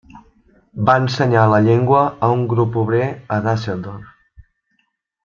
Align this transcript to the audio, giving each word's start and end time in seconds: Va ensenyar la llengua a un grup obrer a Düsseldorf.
Va 0.87 0.95
ensenyar 1.01 1.43
la 1.51 1.59
llengua 1.67 1.99
a 2.29 2.31
un 2.37 2.41
grup 2.53 2.79
obrer 2.85 3.07
a 3.37 3.41
Düsseldorf. 3.49 4.09